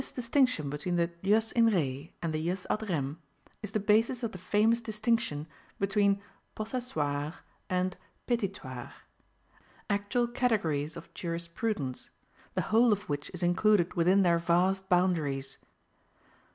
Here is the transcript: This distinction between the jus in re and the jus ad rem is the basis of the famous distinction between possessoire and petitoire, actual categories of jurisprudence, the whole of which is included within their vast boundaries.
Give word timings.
This 0.01 0.11
distinction 0.11 0.71
between 0.71 0.95
the 0.95 1.11
jus 1.23 1.51
in 1.51 1.67
re 1.67 2.11
and 2.23 2.33
the 2.33 2.43
jus 2.43 2.65
ad 2.71 2.89
rem 2.89 3.21
is 3.61 3.71
the 3.73 3.79
basis 3.79 4.23
of 4.23 4.31
the 4.31 4.39
famous 4.39 4.81
distinction 4.81 5.45
between 5.79 6.19
possessoire 6.55 7.35
and 7.69 7.95
petitoire, 8.25 8.93
actual 9.91 10.25
categories 10.27 10.97
of 10.97 11.13
jurisprudence, 11.13 12.09
the 12.55 12.61
whole 12.73 12.91
of 12.91 13.07
which 13.09 13.29
is 13.31 13.43
included 13.43 13.93
within 13.93 14.23
their 14.23 14.39
vast 14.39 14.89
boundaries. 14.89 15.59